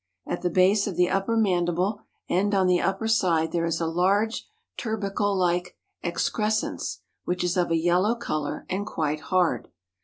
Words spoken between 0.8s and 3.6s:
of the upper mandible and on the upper side